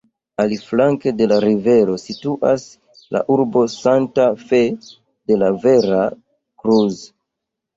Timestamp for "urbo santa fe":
3.35-4.63